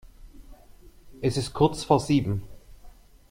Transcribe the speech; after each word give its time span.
Es 1.21 1.37
ist 1.37 1.53
kurz 1.53 1.83
vor 1.83 1.99
sieben. 1.99 2.41